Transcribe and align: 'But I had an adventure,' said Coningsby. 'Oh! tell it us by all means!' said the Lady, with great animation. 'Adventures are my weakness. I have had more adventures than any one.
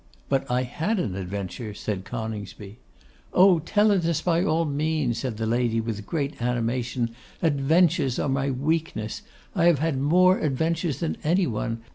'But 0.29 0.49
I 0.49 0.63
had 0.63 0.97
an 0.97 1.15
adventure,' 1.15 1.75
said 1.75 2.05
Coningsby. 2.05 2.79
'Oh! 3.35 3.59
tell 3.59 3.91
it 3.91 4.03
us 4.05 4.19
by 4.19 4.43
all 4.43 4.65
means!' 4.65 5.19
said 5.19 5.37
the 5.37 5.45
Lady, 5.45 5.79
with 5.79 6.07
great 6.07 6.41
animation. 6.41 7.13
'Adventures 7.43 8.17
are 8.17 8.27
my 8.27 8.49
weakness. 8.49 9.21
I 9.53 9.65
have 9.65 9.77
had 9.77 9.99
more 10.01 10.39
adventures 10.39 11.01
than 11.01 11.17
any 11.23 11.45
one. 11.45 11.83